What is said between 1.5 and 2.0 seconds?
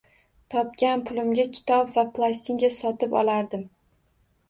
kitob